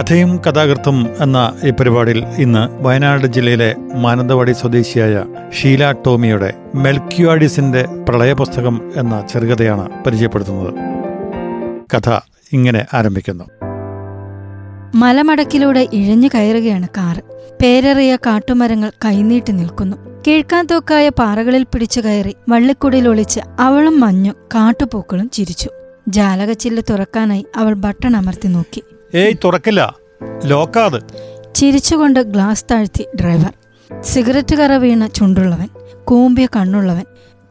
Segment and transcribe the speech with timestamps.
[0.00, 5.24] കഥയും കഥാകൃത്തും എന്ന ഈ പരിപാടിയിൽ ഇന്ന് വയനാട് ജില്ലയിലെ മാനന്തവാടി സ്വദേശിയായ
[5.60, 10.74] ഷീല ടോമിയുടെ മെൽക്യുവാഡിസിന്റെ പ്രളയപുസ്തകം എന്ന ചെറുകഥയാണ് പരിചയപ്പെടുത്തുന്നത്.
[11.94, 12.20] കഥ
[12.52, 13.44] ഇങ്ങനെ ആരംഭിക്കുന്നു.
[14.94, 17.20] മലമടക്കിലൂടെ ഇഴഞ്ഞു കയറുകയാണ് കാറ്
[17.62, 19.96] പേരറിയ കാട്ടുമരങ്ങൾ കൈനീട്ടി നിൽക്കുന്നു.
[20.28, 25.70] കീഴ്ക്കാന്തോക്കായ പാറകളിൽ പിടിച്ചു കയറി വള്ളിക്കുടിയിൽ ഒളിച്ച് അവളും മഞ്ഞും കാട്ടുപൂക്കളും ചിരിച്ചു.
[26.08, 28.82] ജാലകച്ചില്ല് തുറക്കാനായി അവൾ ബട്ടൺ അമർത്തി നോക്കി.
[29.14, 29.96] ഏയ് തുറക്കില്ല.
[30.44, 31.00] ലോക്കാത്
[31.54, 33.52] ചിരിച്ചുകൊണ്ട് ഗ്ലാസ് താഴ്ത്തി ഡ്രൈവർ.
[34.02, 35.68] സിഗരറ്റ് കറ വീണ ചുണ്ടുള്ളവൻ
[36.04, 37.04] കൂമ്പിയ കണ്ണുള്ളവൻ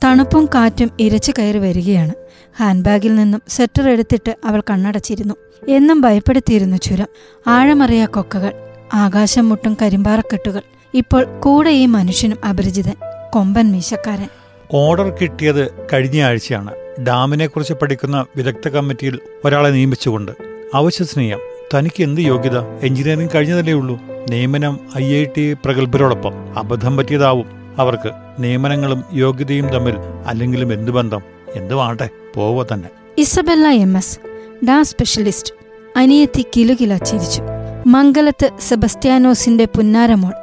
[0.03, 2.13] തണുപ്പും കാറ്റും ഇരച്ചു കയറി വരികയാണ്.
[2.59, 5.33] ഹാൻഡ്ബാഗിൽ നിന്നും സെറ്റർ എടുത്തിട്ട് അവൾ കണ്ണടച്ചിരുന്നു.
[5.67, 7.05] എന്നും ഭയപ്പെടുത്തിയിരുന്നു ചുരം.
[7.47, 8.53] ആഴമറിയ കൊക്കകൾ
[8.93, 10.61] ആകാശം മുട്ടും കരിമ്പാറക്കെട്ടുകൾ.
[10.93, 12.95] ഇപ്പോൾ കൂടെ ഈ മനുഷ്യനും അപരിചിതൻ
[13.33, 14.27] കൊമ്പൻ മീശക്കാരൻ.
[14.73, 16.71] ഓർഡർ കിട്ടിയത് കഴിഞ്ഞ ആഴ്ചയാണ്.
[17.07, 20.48] ഡാമിനെ കുറിച്ച് പഠിക്കുന്ന വിദഗ്ധ കമ്മിറ്റിയിൽ ഒരാളെ നിയമിച്ചുകൊണ്ട്.
[20.73, 21.39] അവിശ്വസനീയം.
[21.73, 22.59] തനിക്ക് എന്ത് യോഗ്യത?
[22.59, 23.99] എഞ്ചിനീയറിംഗ് കഴിഞ്ഞതല്ലേ ഉള്ളൂ.
[24.29, 26.57] നിയമനം ഐ ഐ ടി പ്രഗത്ഭരോടൊപ്പം.
[26.57, 27.45] അബദ്ധം പറ്റിയതാവും
[27.77, 28.11] അവർക്ക്.
[28.39, 29.93] നിയമനങ്ങളും യോഗ്യതയും തമ്മിൽ
[30.25, 31.21] അല്ലെങ്കിലും എന്ത് ബന്ധം?
[31.55, 32.89] എന്തുവാട്ടെ പോവുക തന്നെ.
[33.17, 34.19] Isabella M S.
[34.65, 35.53] ഡാ സ്പെഷ്യലിസ്റ്റ്.
[35.95, 37.41] അനിയത്തി കിലുകില ചിരിച്ചു.
[37.87, 40.33] മംഗലത്ത് സെബസ്ത്യാനോസിന്റെ പുന്നാരമോൾ.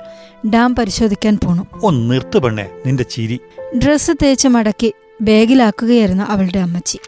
[0.48, 1.66] ഡാം പരിശോധിക്കാൻ പോണു.
[1.82, 3.40] ഒന്ന് നിർത്തു പെണ്ണേ നിന്റെ ചിരി.
[3.78, 6.98] ഡ്രസ്സ് തേച്ച് മടക്കി ബാഗിലാക്കുകയായിരുന്നു അവളുടെ അമ്മച്ചി.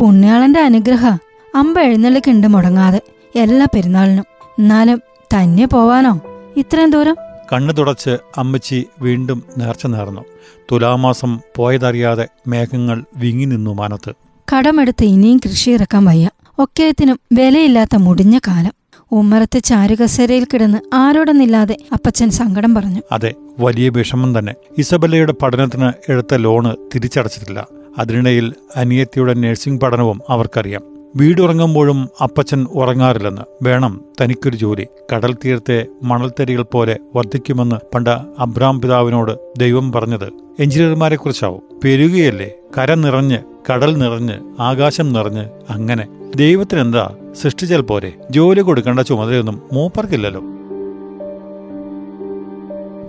[0.00, 1.16] പുണ്യാളന്റെ അനുഗ്രഹ.
[1.54, 3.00] അമ്പ എഴുന്നള്ളിക്കുണ്ട് മുടങ്ങാതെ
[3.36, 4.24] എല്ലാ പെരുന്നാളിനും.
[4.58, 5.02] എന്നാലും
[5.34, 6.20] തന്നെ പോവാനോ?
[6.56, 7.16] ഇത്രയും ദൂരം?
[7.52, 10.24] കണ്ണു തുടച്ച് അമ്മച്ചി വീണ്ടും നേർച്ച നേർന്നു.
[10.72, 14.12] തുലാമാസം പോയതറിയാതെ മേഘങ്ങൾ വിങ്ങി നിന്നു മാനത്ത്.
[14.56, 16.30] കടമെടുത്ത് ഇനിയും കൃഷി ഇറക്കാൻ വയ്യ.
[16.58, 18.72] ഒക്കേത്തിനും വിലയില്ലാത്ത മുടിഞ്ഞ കാലം.
[19.12, 23.02] ഉമ്മറത്തെ ചാരുകസേരയിൽ കിടന്ന് ആരോടെന്നില്ലാതെ അപ്പച്ചൻ സങ്കടം പറഞ്ഞു.
[23.12, 24.54] അതെ വലിയ വിഷമം തന്നെ.
[24.78, 27.66] ഇസബല്ലയുടെ പഠനത്തിന് എടുത്ത ലോണ് തിരിച്ചടച്ചിട്ടില്ല.
[27.98, 30.97] അതിനിടയിൽ അനിയത്തിയുടെ നഴ്സിംഗ് പഠനവും അവർക്കറിയാം.
[31.16, 33.42] വീടുറങ്ങുമ്പോഴും അപ്പച്ചൻ ഉറങ്ങാറില്ലെന്ന്.
[33.62, 34.86] വേണം തനിക്കൊരു ജോലി.
[35.12, 40.32] കടൽ തീരത്തെ മണൽത്തരികൾ പോലെ വർദ്ധിക്കുമെന്ന് പണ്ട് അബ്രാം പിതാവിനോട് ദൈവം പറഞ്ഞത്.
[40.60, 42.50] എഞ്ചിനീയർമാരെ കുറിച്ചാവും പെരുകയല്ലേ?
[42.78, 43.38] കര നിറഞ്ഞ്
[43.72, 46.08] കടൽ നിറഞ്ഞ് ആകാശം നിറഞ്ഞ് അങ്ങനെ.
[46.36, 48.12] ദൈവത്തിനെന്താ സൃഷ്ടിച്ചാൽ പോരെ?
[48.30, 50.42] ജോലി കൊടുക്കേണ്ട ചുമതലയൊന്നും മൂപ്പർക്കില്ലല്ലോ.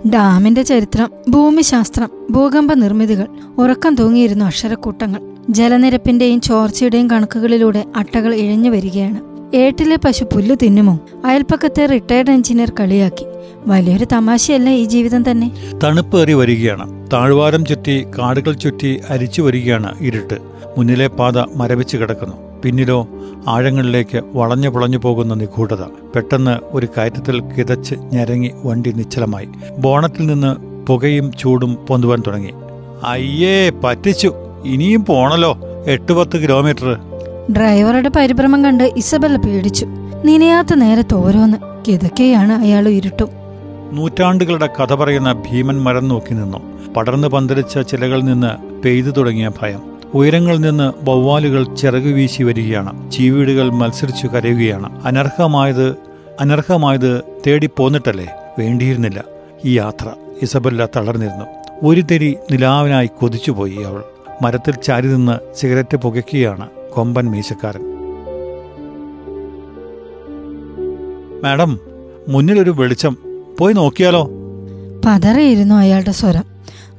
[0.08, 3.26] ഡാമിന്റെ ചരിത്രം ഭൂമിശാസ്ത്രം ഭൂകമ്പ നിർമ്മിതികൾ
[3.58, 9.20] ഉറക്കം തൂങ്ങിയിരുന്നു അക്ഷരക്കൂട്ടങ്ങൾ ജലനിരപ്പിന്റെയും ചോർച്ചയുടെയും കണക്കുകളിലൂടെ അട്ടകൾ ഇഴഞ്ഞു വരികയാണ്.
[9.56, 11.00] ഏട്ടിലെ പശു പുല്ലു തിന്നുമോ?
[11.24, 13.26] അയൽപ്പക്കത്തെ റിട്ടയർഡ് എഞ്ചിനീയർ കളിയാക്കി.
[13.66, 15.50] വലിയൊരു തമാശയല്ല ഈ ജീവിതം തന്നെ?
[15.84, 17.10] തണുപ്പേറി വരികയാണ്.
[17.12, 20.38] താഴ്വാരം ചുറ്റി കാടുകൾ ചുറ്റി അരിച്ചു വരികയാണ് ഇരുട്ട്.
[20.78, 22.36] മുന്നിലെ പാത മരവിച്ച് കിടക്കുന്നു.
[22.62, 23.08] പിന്നിലോ
[23.48, 25.82] ആഴങ്ങളിലേക്ക് വളഞ്ഞു പുളഞ്ഞു പോകുന്ന നിഗൂഢത.
[26.14, 29.48] പെട്ടെന്ന് ഒരു കയറ്റത്തിൽ കിതച്ച് ഞരങ്ങി വണ്ടി നിശ്ചലമായി.
[29.78, 30.56] ബോണത്തിൽ നിന്ന്
[30.86, 32.50] പുകയും ചൂടും പൊന്തുവാൻ തുടങ്ങി.
[33.04, 34.34] അയ്യേ പറ്റിച്ചു!
[34.64, 35.58] ഇനിയും പോണല്ലോ.
[35.86, 36.98] എട്ട് പത്ത് കിലോമീറ്റർ
[37.56, 39.86] ഡ്രൈവറുടെ പരിഭ്രമം കണ്ട് ഇസബല്ല പേടിച്ചു.
[40.24, 41.56] നിനയാത്ത നേരത്ത് ഓരോന്ന്
[41.88, 43.28] കിതക്കെയാണ് അയാൾ ഇരുട്ടും.
[43.92, 46.92] നൂറ്റാണ്ടുകളുടെ കഥ പറയുന്ന ഭീമൻ മരം നോക്കി നിന്നു.
[46.92, 49.82] പടർന്നു പന്തലിച്ച ചിലകളിൽ നിന്ന് പെയ്തു തുടങ്ങിയ ഭയം.
[50.14, 53.10] ഉയരങ്ങളിൽ നിന്ന് വവ്വാലുകൾ ചിറകു വീശി വരികയാണ്.
[53.10, 55.04] ചീവീടുകൾ മത്സരിച്ചു കരയുകയാണ്.
[55.04, 55.96] അനർഹമായത്
[56.40, 58.26] അനർഹമായത് തേടി പോന്നിട്ടല്ലേ?
[58.58, 59.24] വേണ്ടിയിരുന്നില്ല.
[59.64, 60.06] ഈ യാത്ര
[60.42, 61.44] ഇസബല്ല തളർന്നിരുന്നു.
[61.82, 64.02] ഒരു തെരി നിലാവിനായി കൊതിച്ചുപോയി അവൾ.
[64.42, 67.80] മരത്തിൽ ചാരി നിന്ന് സിഗരറ്റ് പുകയ്ക്കുകയാണ് കൊമ്പൻ മീശക്കാരൻ.
[71.42, 71.80] മാഡം
[72.28, 73.16] മുന്നിലൊരു വെളിച്ചം.
[73.58, 74.30] പോയി നോക്കിയാലോ?
[75.06, 76.44] പതറിയിരുന്നു അയാളുടെ സ്വരം.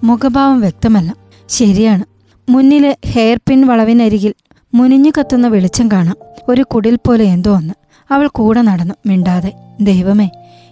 [0.04, 1.16] മുഖഭാവം വ്യക്തമല്ല.
[1.50, 2.04] ശരിയാണ്.
[2.52, 4.34] മുന്നിലെ ഹെയർ പിൻ വളവിനരികിൽ
[4.74, 6.16] മുനിഞ്ഞു കത്തുന്ന വെളിച്ചം കാണാം.
[6.50, 7.74] ഒരു കുടിൽ പോലെ എന്തോ ഒന്ന്.
[8.12, 8.96] അവൾ കൂടെ നടന്നു.
[9.06, 9.54] മിണ്ടാതെ.
[9.82, 10.30] ദൈവമേ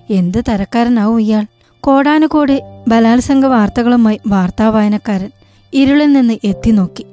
[0.10, 1.46] എന്ത് തരക്കാരനാവും ഇയാൾ?
[1.80, 5.32] കോടാനുകോടി ബലാത്സംഗ വാർത്തകളുമായി വാർത്താ വായനക്കാരൻ
[5.74, 7.06] ഇരുളിൽ നിന്ന് എത്തി നോക്കി.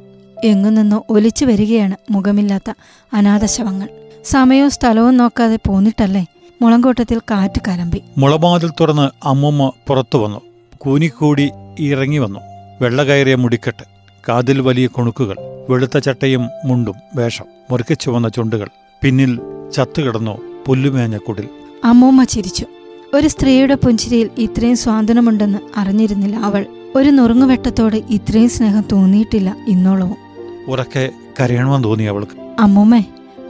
[0.44, 2.73] എങ്ങു നിന്നോ ഒലിച്ചു വരികയാണ് മുഖമില്ലാത്ത
[3.14, 3.88] അനാഥശവങ്ങൾ.
[4.25, 6.26] സമയവും സ്ഥലവും നോക്കാതെ പോന്നിട്ടല്ലേ?
[6.62, 8.03] മുളങ്കോട്ടത്തിൽ കാറ്റ് കലമ്പി.
[8.19, 10.41] മുളമാതിൽ തുറന്ന് അമ്മമ്മ പുറത്തു വന്നു.
[10.76, 11.50] കൂനിക്കൂടി
[11.81, 12.41] ഇറങ്ങി വന്നു.
[12.82, 13.85] വെള്ള കയറിയ മുടിക്കെട്ട്
[14.29, 15.37] കാതിൽ വലിയ കുണുക്കുകൾ
[15.70, 18.69] വെളുത്ത ചട്ടയും മുണ്ടും വേഷം മുറുക്കി വന്ന ചുണ്ടുകൾ
[19.02, 19.41] പിന്നിൽ
[19.75, 21.49] ചത്തുകിടന്നു പുല്ലുമേഞ്ഞ കുടിൽ.
[21.85, 22.67] അമ്മൂമ്മ ചിരിച്ചു.
[23.14, 26.67] ഒരു സ്ത്രീയുടെ പുഞ്ചിരിയിൽ ഇത്രയും സ്വാതന്ത്ര്യമുണ്ടെന്ന് അറിഞ്ഞിരുന്നില്ല അവൾ.
[26.96, 30.16] ഒരു നുറുങ്ങുവെട്ടത്തോട് ഇത്രയും സ്നേഹം തോന്നിയിട്ടില്ല ഇന്നോളവും.
[30.69, 31.10] ഉറക്കെ
[31.40, 32.60] കരയണമെന്ന് തോന്നി അവൾക്ക്.
[32.60, 33.04] അമ്മൂമ്മേ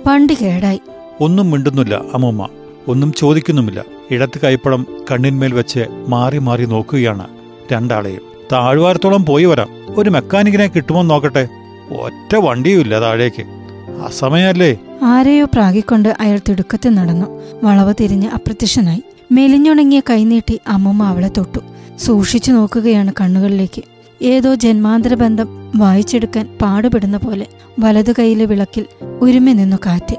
[0.06, 0.80] വണ്ടി കേടായി.
[1.20, 2.48] ഒന്നും മിണ്ടുന്നില്ല അമ്മൂമ്മ.
[2.88, 3.84] ഒന്നും ചോദിക്കുന്നുമില്ല.
[4.10, 7.26] ഇടത്ത് കൈപ്പടം കണ്ണിന്മേൽ വെച്ച് മാറി മാറി നോക്കുകയാണ്
[7.72, 8.20] രണ്ടാളെയും
[8.52, 9.68] താഴ്വാരത്തോളം പോയി വരാം.
[9.96, 11.48] ഒരു മെക്കാനിക്കിനെ കിട്ടുമോ നോക്കട്ടെ.
[12.00, 13.42] ഒറ്റ വണ്ടിയുമില്ല താഴേക്ക്.
[14.06, 14.78] അസമയല്ലേ?
[15.02, 17.42] ആരെയോ പ്രാഗിക്കൊണ്ട് അയാൾ തിടുക്കത്തിൽ നടന്നു.
[17.64, 19.02] വളവ് തിരിഞ്ഞ് അപ്രത്യക്ഷനായി.
[19.32, 21.60] മെലിഞ്ഞുണങ്ങിയ കൈനീട്ടി അമ്മൂമ്മ അവളെ തൊട്ടു.
[21.98, 23.82] സൂക്ഷിച്ചു നോക്കുകയാണ് കണ്ണുകളിലേക്ക്.
[24.22, 27.46] ഏതോ ജന്മാന്തര ബന്ധം വായിച്ചെടുക്കാൻ പാടുപെടുന്ന പോലെ
[27.80, 28.86] വലതു കൈയിലെ വിളക്കിൽ
[29.20, 30.16] ഉരുമി നിന്നു കാറ്റ്.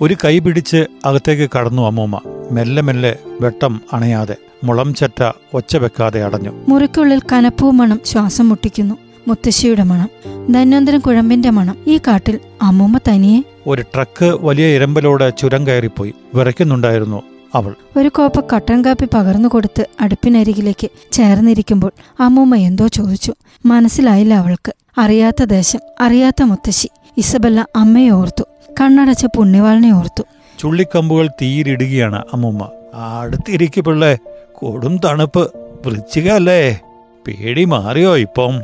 [0.00, 2.20] ഒരു കൈ പിടിച്ച് അകത്തേക്ക് കടന്നു അമ്മൂമ്മ.
[2.50, 6.50] മെല്ലെ മെല്ലെ വെട്ടം അണയാതെ മുളം ചറ്റ ഒച്ച വെക്കാതെ അടഞ്ഞു.
[6.68, 8.94] മുറിക്കുള്ളിൽ കനപ്പൂ മണം ശ്വാസം മുട്ടിക്കുന്നു.
[9.28, 10.08] മുത്തശ്ശിയുടെ മണം
[10.52, 11.76] ധന്വന്തരം കുഴമ്പിന്റെ മണം.
[11.86, 13.42] ഈ കാട്ടിൽ അമ്മൂമ്മ തനിയെ?
[13.66, 16.14] ഒരു ട്രക്ക് വലിയ ഇരമ്പലോടെ ചുരം കയറിപ്പോയി.
[16.34, 17.22] വിറയ്ക്കുന്നുണ്ടായിരുന്നു
[17.54, 17.74] അവൾ.
[17.96, 23.34] ഒരു കോപ്പ കട്ടൻ കാപ്പി പകർന്നു കൊടുത്ത് അടുപ്പിനരികിലേക്ക് ചേർന്നിരിക്കുമ്പോൾ അമ്മൂമ്മ എന്തോ ചോദിച്ചു.
[23.66, 24.72] മനസ്സിലായില്ല അവൾക്ക്.
[24.98, 26.88] അറിയാത്ത ദേശം അറിയാത്ത മുത്തശ്ശി.
[27.16, 28.42] ഇസബല്ല അമ്മയെ ഓർത്തു.
[28.80, 30.22] കണ്ണടച്ച പുണ്യവാളിനെ ഓർത്തു.
[30.58, 32.68] ചുള്ളിക്കമ്പുകൾ തീയിലിടുകയാണ് അമ്മൂമ്മ.
[32.94, 34.18] അടുത്തിരിക്കു പിള്ളേ
[34.52, 35.52] കൊടും തണുപ്പ്.
[35.86, 36.80] വൃച്ചികല്ലേ
[37.26, 38.62] പേടി മാറിയോ ഇപ്പം?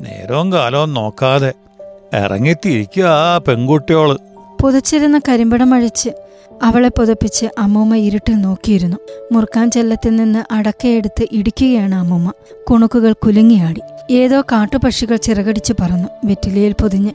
[0.00, 1.52] നേരവും കാലവും നോക്കാതെ.
[2.14, 4.18] ഇറങ്ങിത്തിരിക്കുക ആ പെൺകുട്ടിയോൾ.
[4.60, 6.10] പുതച്ചിരുന്ന കരിമ്പടം അഴിച്ച്
[6.62, 8.96] അവളെ പുതപ്പിച്ച് അമ്മൂമ്മ ഇരുട്ടിൽ നോക്കിയിരുന്നു.
[9.32, 12.32] മുറുക്കാൻ ചെല്ലത്തിൽ നിന്ന് അടക്കയെടുത്ത് ഇടിക്കുകയാണ് അമ്മൂമ്മ.
[12.70, 13.80] കുണുക്കുകൾ കുലുങ്ങിയാടി.
[14.10, 16.08] ഏതോ കാട്ടുപക്ഷികൾ ചിറകടിച്ചു പറന്നു.
[16.24, 17.10] വെറ്റിലയിൽ പൊതിഞ്ഞ്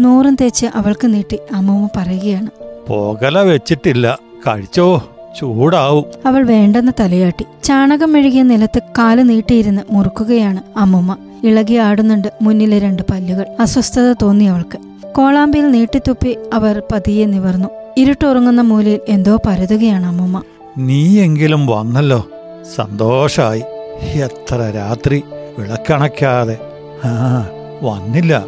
[0.00, 2.50] നൂറും തേച്ച് അവൾക്ക് നീട്ടി അമ്മൂമ്മ പറയുകയാണ്.
[2.88, 4.18] പോകല വെച്ചിട്ടില്ല.
[4.48, 5.10] കഴിച്ചോ.
[5.40, 6.04] ചൂടാവും.
[6.26, 7.44] അവൾ വേണ്ടെന്ന് തലയാട്ടി.
[7.64, 11.16] ചാണകം മെഴുകിയ നിലത്ത് കാൽ നീട്ടിയിരുന്ന് മുറുക്കുകയാണ് അമ്മുമ്മ.
[11.44, 13.46] ഇളകി ആടുന്നുണ്ട് മുന്നിലെ രണ്ട് പല്ലുകൾ.
[13.60, 14.78] അസ്വസ്ഥത തോന്നി അവൾക്ക്.
[15.16, 17.68] കോളാമ്പിയിൽ നീട്ടിത്തുപ്പി അവർ പതിയെ നിവർന്നു.
[17.96, 20.42] ഇരുട്ടുറങ്ങുന്ന മൂലയിൽ എന്തോ പരതുകയാണ് അമ്മുമ്മ.
[20.78, 22.28] നീയെങ്കിലും വന്നല്ലോ.
[22.76, 23.62] സന്തോഷായി.
[24.00, 25.24] എത്ര രാത്രി
[25.58, 26.58] വിളക്കണക്കാതെ.
[27.04, 27.48] ആ
[27.82, 28.44] വന്നില്ല.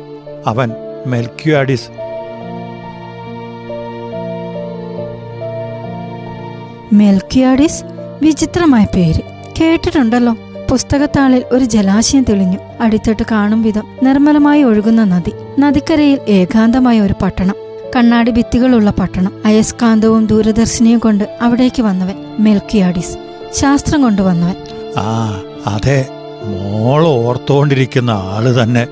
[0.47, 0.71] അവൻ
[1.07, 1.89] മെൽക്യാഡിസ്
[6.95, 7.85] മെൽക്കിയാഡിസ്
[8.23, 9.21] വിചിത്രമായ പേര്.
[9.61, 10.37] കേട്ടിട്ടുണ്ടല്ലോ.
[10.71, 12.59] പുസ്തകത്താളിൽ ഒരു ജലാശയം തെളിഞ്ഞു.
[12.81, 15.33] അടിത്തട്ട് കാണും വിധം നിർമ്മലമായി ഒഴുകുന്ന നദി.
[15.59, 17.55] നദിക്കരയിൽ ഏകാന്തമായ ഒരു പട്ടണം.
[17.97, 19.33] കണ്ണാടി ഭിത്തികളുള്ള പട്ടണം.
[19.45, 23.19] അയസ്കാന്തവും ദൂരദർശിനിയും കൊണ്ട് അവിടേക്ക് വന്നവൻ മെൽക്കിയാഡിസ്.
[23.55, 24.55] ശാസ്ത്രം കൊണ്ടുവന്നവൻ
[24.97, 26.07] ആ അതെ.
[26.45, 28.87] മോൾ ഓർത്തോണ്ടിരിക്കുന്ന ആൾ തന്നെ.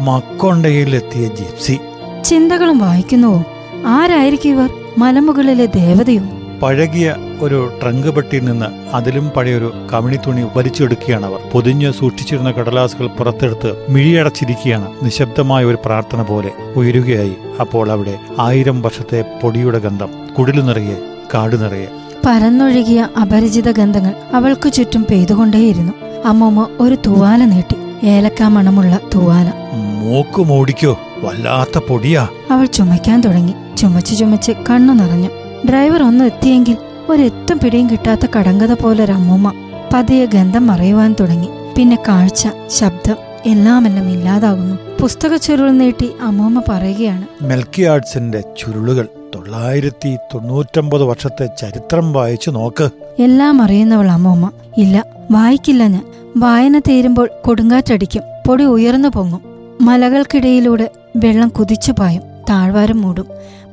[0.00, 1.78] മക്കൊണ്ടയിലെത്തിയ ജിപ്സി.
[2.24, 3.44] ചിന്തകളും വായിക്കുന്നുവോ?
[3.86, 4.70] ആരായിരിക്കും ഇവർ?
[4.98, 6.22] മലമുകളിലെ ദേവതയോ?
[6.62, 11.40] പഴകിയ ഒരു ട്രങ്ക് പെട്ടിയിൽ നിന്ന് അതിലും പഴയൊരു കമിണി തുണി വലിച്ചെടുക്കുകയാണ് അവർ.
[11.52, 14.88] പൊതിഞ്ഞ് സൂക്ഷിച്ചിരുന്ന കടലാസുകൾ പുറത്തെടുത്ത് മിഴിയടച്ചിരിക്കുകയാണ്.
[15.02, 17.36] നിശബ്ദമായ ഒരു പ്രാർത്ഥന പോലെ ഉയരുകയായി.
[17.60, 20.08] അപ്പോൾ അവിടെ ആയിരം വർഷത്തെ പൊടിയുടെ ഗന്ധം
[20.38, 20.96] കുടിലു നിറയെ
[21.34, 21.86] കാട് നിറയെ.
[22.26, 25.92] പരന്നൊഴുകിയ അപരിചിത ഗന്ധങ്ങൾ അവൾക്കു ചുറ്റും പെയ്തുകൊണ്ടേയിരുന്നു.
[26.24, 28.06] അമ്മമ്മ ഒരു തൂവാല നീട്ടി.
[28.06, 29.52] ഏലക്കാ മണമുള്ള തൂവാല.
[29.74, 32.28] മൂക്ക് മൂടിക്കോ വല്ലാത്ത പൊടിയാ.
[32.50, 33.54] അവൾ ചുമയ്ക്കാൻ തുടങ്ങി.
[33.76, 35.28] ചുമച്ച് ചുമച്ച് കണ്ണു നിറഞ്ഞു.
[35.68, 36.76] ഡ്രൈവർ ഒന്ന് എത്തിയെങ്കിൽ
[37.08, 39.52] ഒരെത്തും പിടിയും കിട്ടാത്ത കടങ്കഥ പോലൊരമ്മൂമ്മ
[39.94, 41.48] പതിയെ ഗന്ധം മറയുവാൻ തുടങ്ങി.
[41.76, 43.16] പിന്നെ കാഴ്ച ശബ്ദം
[43.46, 47.26] എല്ലാമെല്ലാം ഇല്ലാതാകുന്നു പുസ്തക ചുരുൾ നീട്ടി അമ്മൂമ്മ പറയുകയാണ്.
[47.42, 52.88] മെൽക്കിയാർട്സിന്റെ ചുരുളുകൾ തൊള്ളായിരത്തി തൊണ്ണൂറ്റൊമ്പത് വർഷത്തെ ചരിത്രം വായിച്ചു നോക്ക്.
[53.18, 54.50] എല്ലാം അറിയുന്നവൾ അമ്മൂമ്മ.
[54.78, 56.06] ഇല്ല വായിക്കില്ല ഞാൻ.
[56.36, 59.40] വായന തീരുമ്പോൾ കൊടുങ്കാറ്റടിക്കും പൊടി ഉയർന്നു പൊങ്ങും.
[59.80, 63.26] മലകൾക്കിടയിലൂടെ വെള്ളം കുതിച്ചു പായും താഴ്വാരം മൂടും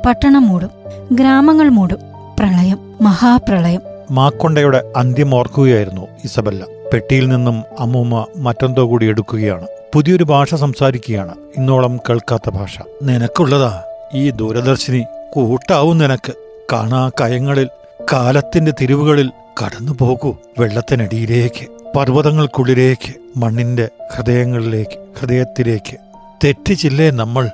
[0.06, 0.70] പട്ടണം മൂടും
[1.12, 1.98] ഗ്രാമങ്ങൾ മൂടും
[2.40, 2.91] പ്രളയം.
[3.02, 3.82] മഹാപ്രളയം.
[4.12, 6.66] മാക്കൊണ്ടയുടെ അന്ത്യം ഓർക്കുകയായിരുന്നു ഇസബല്ല.
[6.94, 9.68] പെട്ടിയിൽ നിന്നും അമ്മൂമ്മ മറ്റെന്തോ കൂടി എടുക്കുകയാണ്.
[9.94, 11.36] പുതിയൊരു ഭാഷ സംസാരിക്കുകയാണ്.
[11.58, 12.78] ഇന്നോളം കേൾക്കാത്ത ഭാഷ.
[13.04, 13.84] നിനക്കുള്ളതാ.
[14.14, 16.34] ഈ ദൂരദർശിനി കൂട്ടാവും നിനക്ക്.
[16.74, 17.70] കാണാ കയങ്ങളിൽ
[18.14, 19.32] കാലത്തിന്റെ തിരിവുകളിൽ
[19.64, 20.36] കടന്നു പോകൂ.
[20.60, 25.98] വെള്ളത്തിനടിയിലേക്ക് പർവതങ്ങൾക്കുള്ളിലേക്ക് മണ്ണിന്റെ ഹൃദയങ്ങളിലേക്ക് ഹൃദയത്തിലേക്ക്.
[26.44, 27.50] തെറ്റിച്ചില്ലേ നമ്മൾ?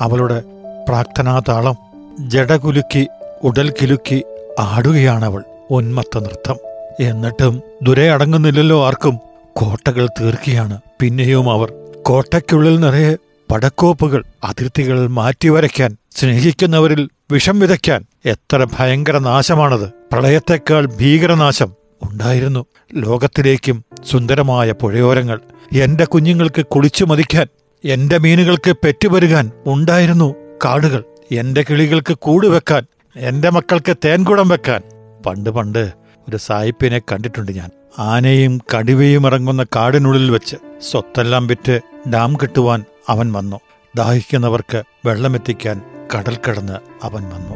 [0.00, 0.42] അവളുടെ
[0.88, 1.76] പ്രാർത്ഥനാതാളം.
[2.20, 3.08] ജടകുലുക്കി
[3.44, 4.24] ഉടൽ കിലുക്കി
[4.60, 6.56] ആടുകയാണവൾ ഉന്മത്ത നൃത്തം.
[7.00, 9.18] എന്നിട്ടും ദുരെ അടങ്ങുന്നില്ലല്ലോ ആർക്കും.
[9.52, 10.78] കോട്ടകൾ തീർക്കുകയാണ്.
[11.00, 13.16] പിന്നെയും അവർ കോട്ടയ്ക്കുള്ളിൽ നിറയെ
[13.52, 19.88] പടക്കോപ്പുകൾ അതിർത്തികൾ മാറ്റിവരയ്ക്കാൻ സ്നേഹിക്കുന്നവരിൽ വിഷം വിതയ്ക്കാൻ എത്ര ഭയങ്കര നാശമാണത്.
[20.12, 22.66] പ്രളയത്തെക്കാൾ ഭീകരനാശം ഉണ്ടായിരുന്നു.
[22.94, 25.40] ലോകത്തിലേക്കും സുന്ദരമായ പുഴയോരങ്ങൾ
[25.72, 27.46] എന്റെ കുഞ്ഞുങ്ങൾക്ക് കുളിച്ചു മതിക്കാൻ
[27.84, 30.34] എന്റെ മീനുകൾക്ക് പെറ്റുപരുകാൻ ഉണ്ടായിരുന്നു
[30.64, 31.04] കാടുകൾ.
[31.32, 34.80] എന്റെ കിളികൾക്ക് കൂടുവെക്കാൻ എന്റെ മക്കൾക്ക് തേൻകുടം വെക്കാൻ.
[35.26, 35.92] പണ്ട് പണ്ട്
[36.28, 37.70] ഒരു സായിപ്പിനെ കണ്ടിട്ടുണ്ട് ഞാൻ.
[37.98, 40.56] ആനയും കടുവയും ഇറങ്ങുന്ന കാടിനുള്ളിൽ വെച്ച്
[40.90, 41.80] സ്വത്തെല്ലാം വിറ്റ്
[42.12, 43.60] ഡാം കെട്ടുവാൻ അവൻ വന്നു.
[43.96, 45.80] ദാഹിക്കുന്നവർക്ക് വെള്ളമെത്തിക്കാൻ
[46.16, 47.54] കടൽ കടന്ന് അവൻ വന്നു.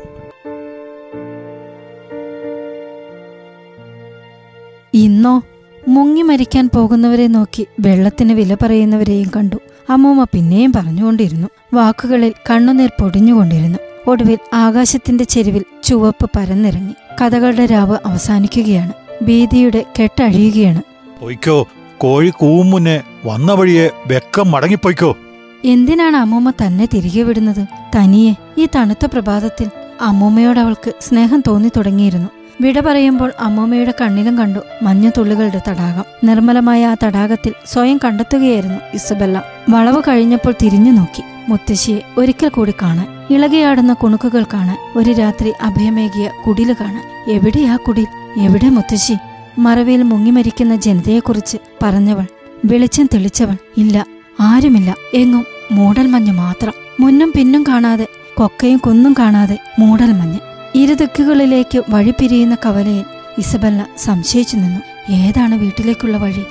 [4.95, 5.43] ഇന്നോ
[5.89, 9.57] മുങ്ങി മരിക്കാൻ പോകുന്നവരെ നോക്കി വെള്ളത്തിന് വില പറയുന്നവരെയും കണ്ടു.
[9.91, 11.49] അമ്മൂമ്മ പിന്നെയും പറഞ്ഞുകൊണ്ടിരുന്നു.
[11.75, 13.79] വാക്കുകളിൽ കണ്ണുനീർ പൊടിഞ്ഞുകൊണ്ടിരുന്നു.
[14.09, 16.95] ഒടുവിൽ ആകാശത്തിന്റെ ചെരുവിൽ ചുവപ്പ് പരന്നിറങ്ങി.
[17.23, 18.93] കഥകളുടെ രാവ് അവസാനിക്കുകയാണ്.
[19.25, 20.83] ഭീതിയുടെ കെട്ടഴിയുകയാണ്.
[21.21, 25.17] പൊയ്ക്കോ കോഴി കൂവും മുന്നേ വന്ന വഴിയെ വെക്കം മടങ്ങിപ്പോയിക്കോ.
[25.65, 27.67] എന്തിനാണ് അമ്മൂമ്മ തന്നെ തിരികെ വിടുന്നത്?
[27.97, 32.29] തനിയെ ഈ തണുത്ത പ്രഭാതത്തിൽ അമ്മൂമ്മയോട് അവൾക്ക് സ്നേഹം തോന്നി തുടങ്ങിയിരുന്നു.
[32.61, 36.05] വിട പറയുമ്പോൾ അമ്മൂമ്മയുടെ കണ്ണിലും കണ്ടു മഞ്ഞുതുള്ളികളുടെ തടാകം.
[36.25, 39.45] നിർമ്മലമായ ആ തടാകത്തിൽ സ്വയം കണ്ടെത്തുകയായിരുന്നു ഇസബെല്ല.
[39.71, 41.23] വളവ് കഴിഞ്ഞപ്പോൾ തിരിഞ്ഞു നോക്കി.
[41.49, 47.03] മുത്തശ്ശിയെ ഒരിക്കൽ കൂടി കാണാൻ ഇളകിയാടുന്ന കുണുക്കുകൾ കാണാൻ ഒരു രാത്രി അഭയമേകിയ കുടിൽ കാണാൻ.
[47.31, 48.07] എവിടെയാ കുടിൽ?
[48.41, 49.15] എവിടെ മുത്തശ്ശി?
[49.59, 52.27] മറവിയിൽ മുങ്ങിമരിക്കുന്ന ജനതയെക്കുറിച്ച് പറഞ്ഞവൾ
[52.65, 54.07] വെളിച്ചം തെളിച്ചവൾ ഇല്ല
[54.41, 54.95] ആരുമില്ല.
[55.15, 56.73] എങ്ങും മൂടൽമഞ്ഞ് മാത്രം.
[57.01, 60.48] മുന്നും പിന്നും കാണാതെ കൊക്കയും കുന്നും കാണാതെ മൂടൽമഞ്ഞ്.
[60.79, 63.05] ഇരുദിക്കുകളിലേക്ക് വഴി പിരിയുന്ന കവലയിൽ
[63.39, 65.13] ഇസബല്ല സംശയിച്ചു നിന്നു.
[65.13, 66.45] ഏതാണ് വീട്ടിലേക്കുള്ള വഴി?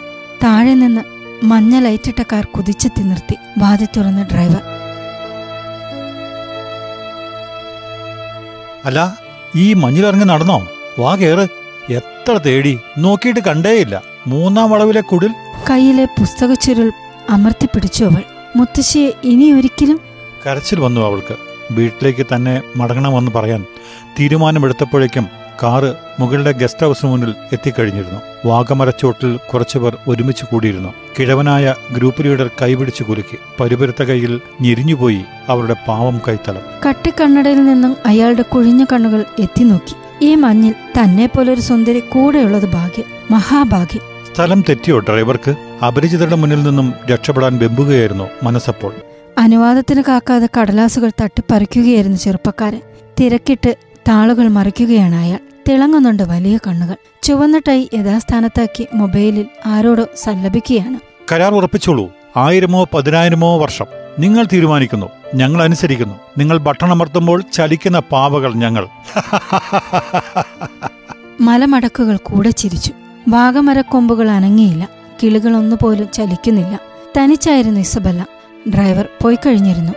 [0.43, 1.01] താഴെ നിന്ന്
[1.45, 3.35] മഞ്ഞ ലൈറ്റിട്ട കാർ കുതിച്ചെത്തി നിർത്തി.
[3.57, 4.61] വാതി തുറന്ന ഡ്രൈവർ.
[8.85, 9.17] അല്ല
[9.55, 10.67] ഈ മഞ്ഞിലിറങ്ങി നടന്നോ?
[10.99, 11.47] വാ കേറ്.
[11.93, 12.79] എത്ര തേടി?
[12.97, 14.01] നോക്കിയിട്ട് കണ്ടേയില്ല.
[14.27, 15.33] മൂന്നാം വളവിലെ കുടിൽ.
[15.69, 16.91] കയ്യിലെ പുസ്തകച്ചുരുൾ
[17.29, 18.23] അമർത്തിപ്പിടിച്ചു അവൾ.
[18.55, 19.99] മുത്തശ്ശിയെ ഇനി ഒരിക്കലും
[20.45, 21.46] കരച്ചിൽ വന്നു അവൾക്ക്.
[21.71, 23.65] വീട്ടിലേക്ക് തന്നെ മടങ്ങണമെന്ന് പറയാൻ
[24.19, 25.27] തീരുമാനമെടുത്തപ്പോഴേക്കും
[25.63, 28.47] കാറ് മുകളിലെ ഗസ്റ്റ് ഹൗസിന് മുന്നിൽ എത്തിക്കഴിഞ്ഞിരുന്നു.
[28.47, 30.93] വാഗമരച്ചോട്ടിൽ കുറച്ചുപേർ ഒരുമിച്ച് കൂടിയിരുന്നു.
[31.19, 33.37] കിഴവനായ ഗ്രൂപ്പ് ലീഡർ കൈപിടിച്ചു കുലുക്കി.
[33.59, 40.71] പരുപരുത്ത കൈയിൽ ഞെരിഞ്ഞുപോയി അവരുടെ പാവം കൈത്തളം കട്ടിക്കണ്ണടയിൽ നിന്നും അയാളുടെ കുഴിഞ്ഞ കണ്ണുകൾ എത്തി നോക്കി ഈ മഞ്ഞിൽ
[40.71, 44.01] തന്നെ പോലൊരു സുന്ദരി കൂടെയുള്ളത് ഭാഗ്യം മഹാഭാഗ്യം.
[44.33, 45.55] സ്ഥലം തെറ്റിയോ ഡ്രൈവർക്ക്?
[45.85, 48.93] അപരിചിതരുടെ മുന്നിൽ നിന്നും രക്ഷപ്പെടാൻ വെമ്പുകയായിരുന്നു മനസ്സപ്പോൾ.
[49.37, 52.81] അനുവാദത്തിന് കാക്കാതെ കടലാസുകൾ തട്ടിപ്പറിക്കുകയായിരുന്നു ചെറുപ്പക്കാരൻ.
[53.19, 53.77] തിരക്കിട്ട്
[54.09, 55.39] താളുകൾ മറിക്കുകയാണ് അയാൾ.
[55.69, 56.95] തിളങ്ങുന്നുണ്ട് വലിയ കണ്ണുകൾ.
[57.23, 60.99] ചുവന്ന ടൈ യഥാസ്ഥാനത്താക്കി മൊബൈലിൽ ആരോടോ സല്ലപിക്കുകയാണ്.
[61.31, 62.11] കരാർ ഉറപ്പിച്ചോളൂ.
[62.37, 63.85] ആയിരമോ പതിനായിരമോ വർഷം.
[64.19, 65.09] നിങ്ങൾ തീരുമാനിക്കുന്നു.
[65.35, 66.15] ഞങ്ങൾ അനുസരിക്കുന്നു.
[66.37, 68.87] നിങ്ങൾ ഭക്ഷണമർത്തുമ്പോൾ ചലിക്കുന്ന പാവകൾ ഞങ്ങൾ.
[71.41, 72.93] മലമടക്കുകൾ കൂടെ ചിരിച്ചു.
[73.27, 74.89] വാഗമരക്കൊമ്പുകൾ അനങ്ങിയില്ല.
[75.23, 76.79] കിളികളൊന്നുപോലും ചലിക്കുന്നില്ല.
[77.17, 78.36] തനിച്ചായിരുന്നു ഇസബല്ല.
[78.73, 79.93] ഡ്രൈവർ പോയി കഴിഞ്ഞിരുന്നു.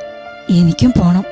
[0.50, 1.24] എനിക്കും പോണം.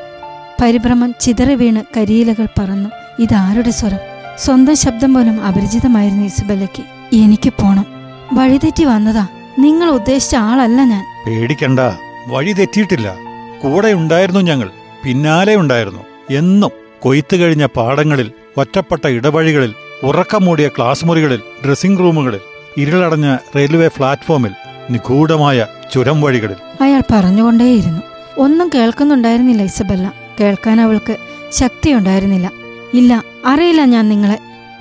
[0.62, 2.90] പരിഭ്രമം ചിതറി വീണ് കരിയിലകൾ പറന്നു.
[3.18, 3.98] ഇതാരുടെ സ്വരം?
[4.38, 7.86] സ്വന്തം ശബ്ദം പോലും അപരിചിതമായിരുന്നു ഇസബല്ലയ്ക്ക് എനിക്ക് പോണം.
[8.32, 9.26] വഴിതെറ്റി വന്നതാ.
[9.58, 11.04] നിങ്ങൾ ഉദ്ദേശിച്ച ആളല്ല ഞാൻ.
[11.26, 11.80] പേടിക്കണ്ട.
[12.28, 13.16] വഴി തെറ്റിയിട്ടില്ല
[13.62, 14.70] കൂടെ ഉണ്ടായിരുന്നു ഞങ്ങൾ.
[15.04, 16.02] പിന്നാലെ ഉണ്ടായിരുന്നു.
[16.30, 22.40] എന്നും കൊയ്ത്തു കഴിഞ്ഞ പാടങ്ങളിൽ ഒറ്റപ്പെട്ട ഇടവഴികളിൽ ഉറക്കം മൂടിയ ക്ലാസ് മുറികളിൽ ഡ്രസ്സിംഗ് റൂമുകളിൽ
[22.76, 24.50] ഇരുളടഞ്ഞ റെയിൽവേ പ്ലാറ്റ്ഫോമിൽ
[24.90, 28.02] നിഗൂഢമായ ചുരം വഴികളിൽ അയാൾ പറഞ്ഞുകൊണ്ടേയിരുന്നു.
[28.38, 30.12] ഒന്നും കേൾക്കുന്നുണ്ടായിരുന്നില്ല ഇസബല്ല.
[30.40, 31.16] കേൾക്കാൻ അവൾക്ക്
[31.50, 32.50] ശക്തിയുണ്ടായിരുന്നില്ല.
[32.94, 34.38] ഇല്ല അറിയില്ല ഞാൻ നിങ്ങളെ.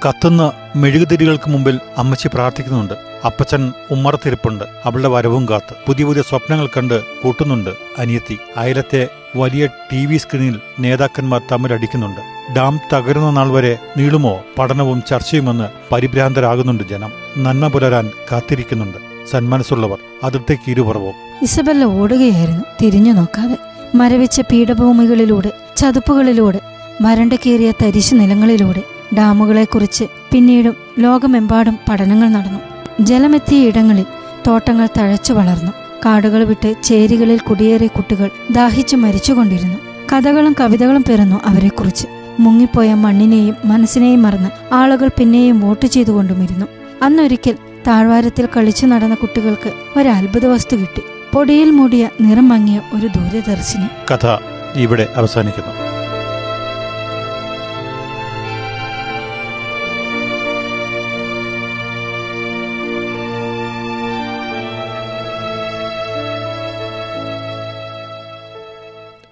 [0.07, 2.93] കത്തുന്ന മെഴുകുതിരികൾക്ക് മുമ്പിൽ അമ്മച്ചി പ്രാർത്ഥിക്കുന്നുണ്ട്.
[3.25, 4.63] അപ്പച്ചൻ ഉമ്മറത്തിരിപ്പുണ്ട്.
[4.85, 8.37] അവളുടെ വരവും കാത്ത് പുതിയ പുതിയ സ്വപ്നങ്ങൾ കണ്ട് കൂട്ടുന്നുണ്ട് അനിയത്തി.
[8.57, 16.83] അയലത്തെ വലിയ ടി വി സ്ക്രീനിൽ നേതാക്കന്മാർ തമ്മിലടിക്കുന്നുണ്ട് ഡാം തകരുന്ന നാൾ വരെ നീളുമോ പഠനവും ചർച്ചയുമെന്ന് പരിഭ്രാന്തരാകുന്നുണ്ട്
[16.83, 17.11] ജനം.
[17.37, 19.06] നന്മ പുലരാൻ കാത്തിരിക്കുന്നുണ്ട്.
[19.31, 21.13] സന്മനസ്സുള്ളവർ അതിർത്തേക്ക് ഇരുപുറവും.
[21.41, 23.57] ഇസബല്ല ഓടുകയായിരുന്നു തിരിഞ്ഞു നോക്കാതെ.
[23.95, 26.59] മരവിച്ച പീഠഭൂമികളിലൂടെ ചതുപ്പുകളിലൂടെ
[27.01, 28.83] വരണ്ട കീറിയ തരിശു നിലങ്ങളിലൂടെ
[29.17, 32.59] ഡാമുകളെക്കുറിച്ച് പിന്നീടും ലോകമെമ്പാടും പഠനങ്ങൾ നടന്നു.
[33.01, 34.05] ജലമെത്തിയ ഇടങ്ങളിൽ
[34.47, 35.71] തോട്ടങ്ങൾ തഴച്ചു വളർന്നു.
[36.05, 39.77] കാടുകൾ വിട്ട് ചേരികളിൽ കുടിയേറിയ കുട്ടികൾ ദാഹിച്ചു മരിച്ചുകൊണ്ടിരുന്നു.
[40.13, 42.07] കഥകളും കവിതകളും പിറന്നു അവരെക്കുറിച്ച്.
[42.39, 46.65] മുങ്ങിപ്പോയ മണ്ണിനെയും മനസ്സിനെയും മറന്ന് ആളുകൾ പിന്നെയും വോട്ട് ചെയ്തുകൊണ്ടുമിരുന്നു.
[47.01, 47.55] അന്നൊരിക്കൽ
[47.87, 51.01] താഴ്വാരത്തിൽ കളിച്ചു നടന്ന കുട്ടികൾക്ക് ഒരു അത്ഭുത വസ്തു കിട്ടി.
[51.33, 53.87] പൊടിയിൽ മൂടിയ നിറം മങ്ങിയ ഒരു ദൂരദർശിനി.
[54.13, 54.27] കഥ
[54.75, 55.87] ഇവിടെ അവസാനിക്കുന്നു.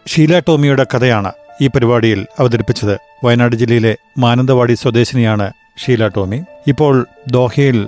[0.07, 1.31] ഷീല ടോമിയുടെ കഥയാണ്
[1.61, 2.97] ഈ പരിപാടിയിൽ അവതരിപ്പിച്ചത്.
[3.23, 5.51] വയനാട് ജില്ലയിലെ മാനന്തവാടി സ്വദേശിനിയാണ്
[5.85, 6.43] ഷീല ടോമി.
[6.67, 7.87] ഇപ്പോൾ ദോഹയിൽ